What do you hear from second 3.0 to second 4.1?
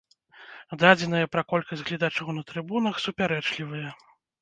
супярэчлівыя.